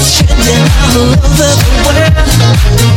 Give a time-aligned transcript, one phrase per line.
[0.00, 1.50] shining all over the
[1.84, 2.89] world.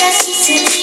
[0.00, 0.80] just to.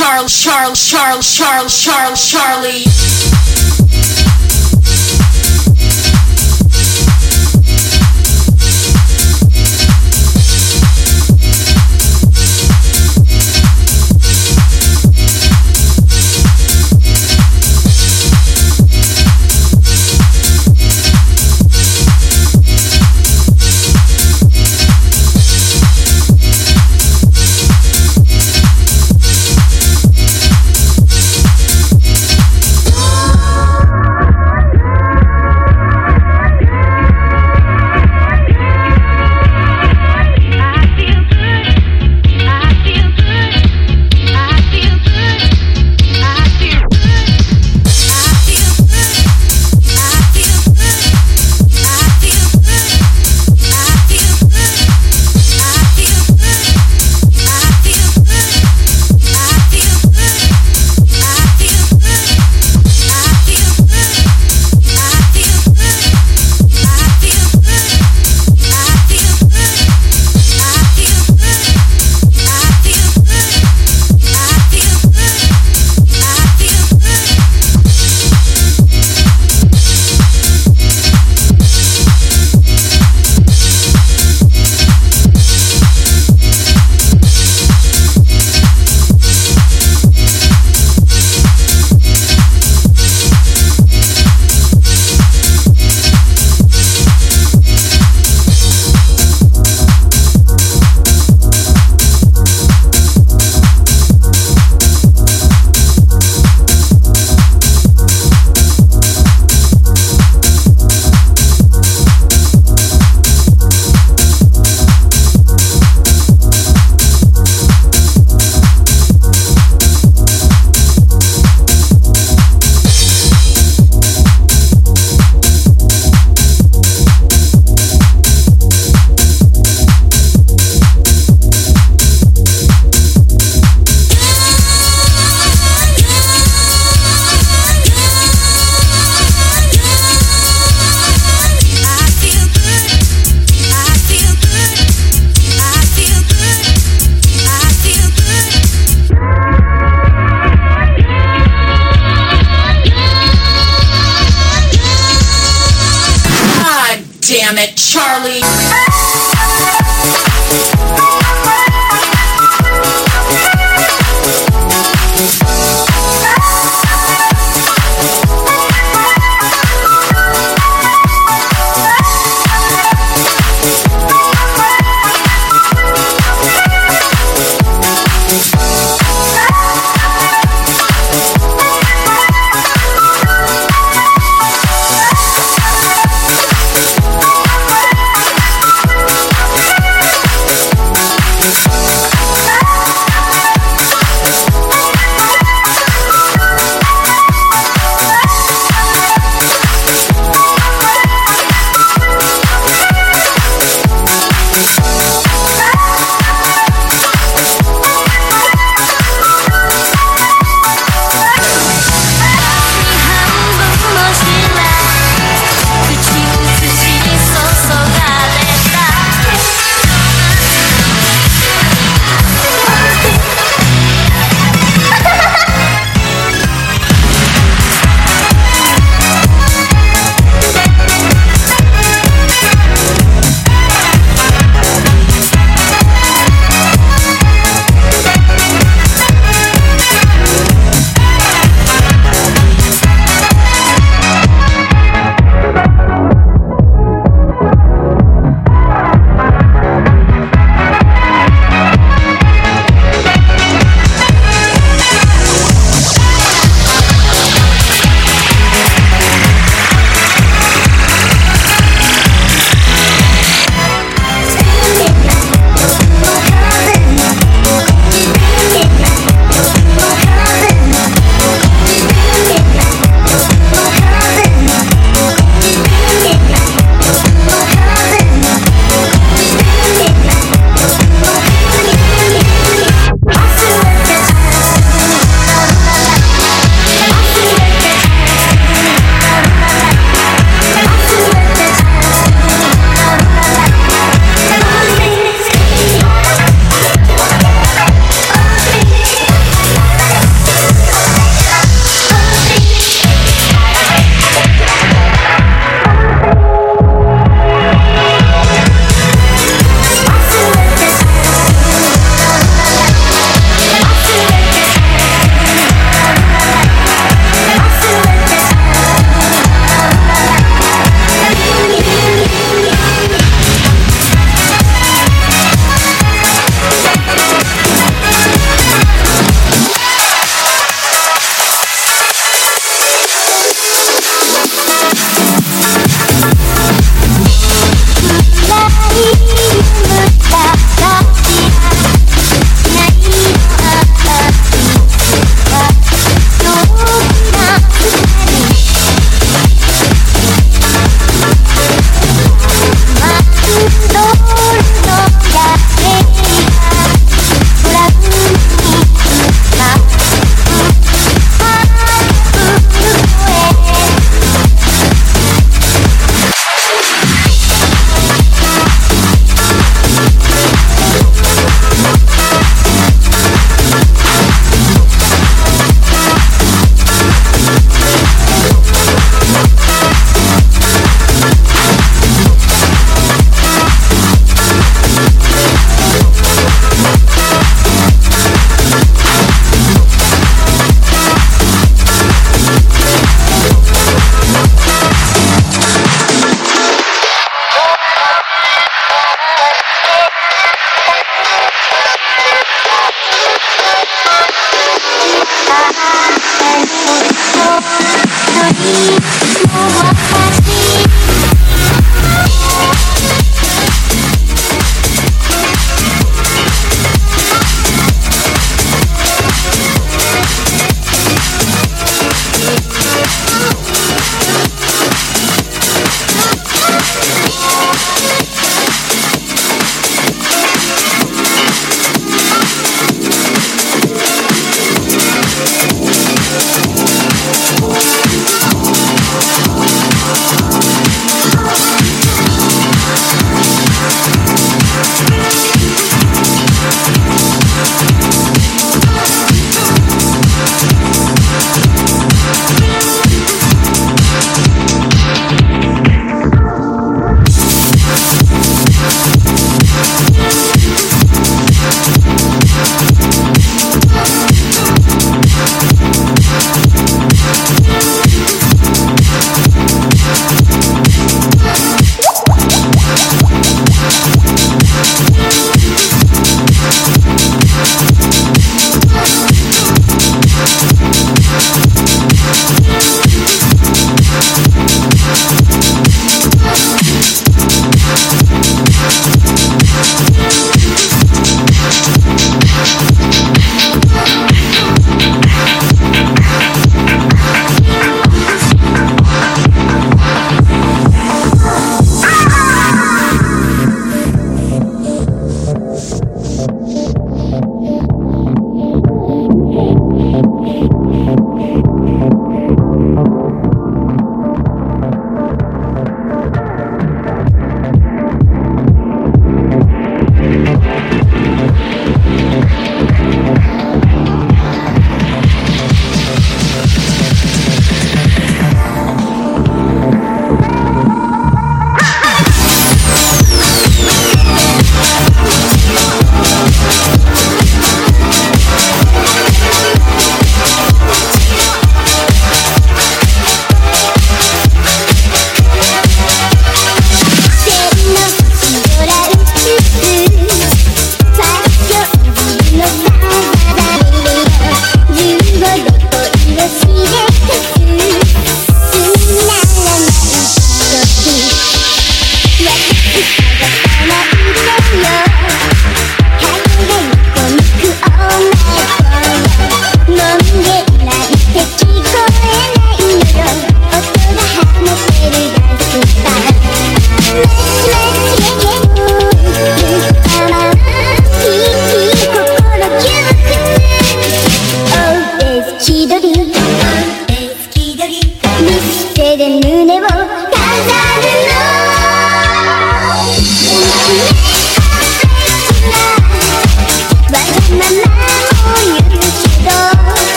[0.00, 3.09] Charles, Charles, Charles, Charles, Charles, Charlie.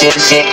[0.00, 0.44] Que hacerse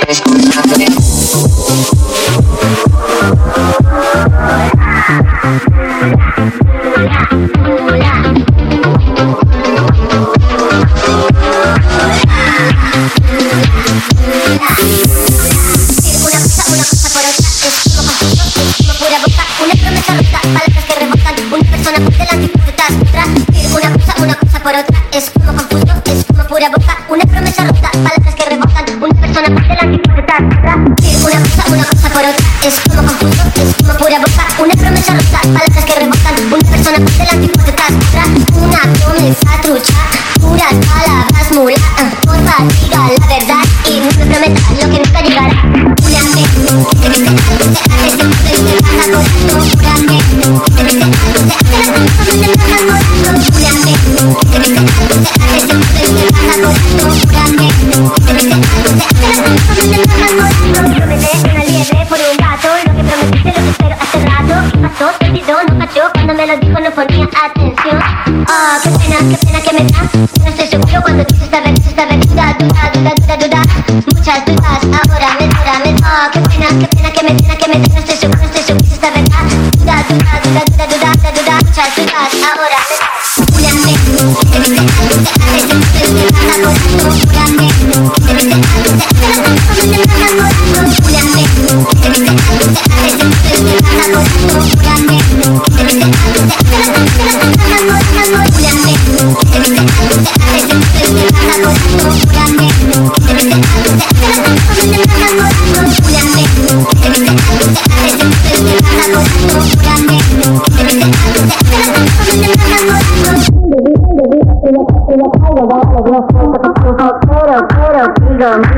[66.95, 67.99] ponía atención.
[68.47, 70.44] Oh, qué pena, qué pena que me da.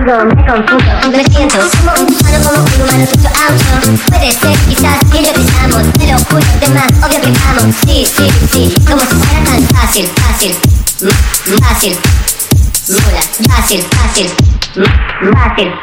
[0.07, 5.33] Me siento como un humano, como un humano tuyo auto Puede ser quizás que lo
[5.33, 9.43] pensamos Te lo juro, de más, obvio que vamos Sí, sí, sí, como si fuera
[9.43, 10.55] tan fácil, fácil
[11.01, 11.97] mm, Fácil
[12.87, 14.31] Mula, fácil, fácil
[14.77, 15.73] mm, Fácil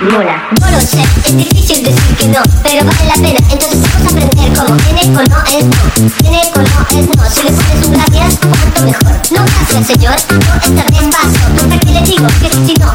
[0.00, 4.06] Mula Yo lo sé, es difícil decir que no Pero vale la pena, entonces vamos
[4.06, 7.52] a aprender cómo Tiene o no es no, tiene o no es no Si le
[7.52, 12.00] pones un gracias, cuanto mejor No gracias señor, no esta vez paso Hasta que le
[12.00, 12.94] digo que si no,